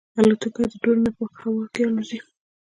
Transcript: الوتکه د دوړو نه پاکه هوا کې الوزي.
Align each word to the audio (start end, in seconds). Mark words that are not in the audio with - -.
الوتکه 0.19 0.61
د 0.71 0.73
دوړو 0.81 1.01
نه 1.05 1.11
پاکه 1.17 1.39
هوا 1.45 1.65
کې 1.73 1.81
الوزي. 1.87 2.19